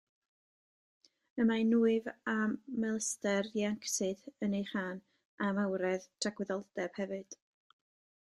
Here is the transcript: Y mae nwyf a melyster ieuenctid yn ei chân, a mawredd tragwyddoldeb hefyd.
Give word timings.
Y 1.43 1.45
mae 1.49 1.65
nwyf 1.73 2.07
a 2.31 2.35
melyster 2.85 3.49
ieuenctid 3.61 4.25
yn 4.47 4.57
ei 4.61 4.67
chân, 4.71 5.03
a 5.49 5.53
mawredd 5.59 6.09
tragwyddoldeb 6.25 6.99
hefyd. 7.03 7.37